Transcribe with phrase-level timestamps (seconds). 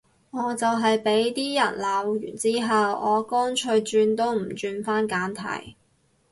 [0.31, 5.75] 我就係畀啲人鬧完之後，我乾脆轉都唔轉返簡體